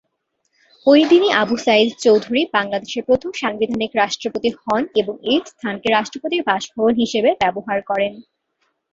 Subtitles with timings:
[0.87, 6.93] ওই দিনই আবু সাইদ চৌধুরী বাংলাদেশের প্রথম সাংবিধানিক রাষ্ট্রপতি হন এবং এ স্থানকে রাষ্ট্রপতির বাসভবন
[7.03, 8.13] হিসেবে ব্যবহার করেন।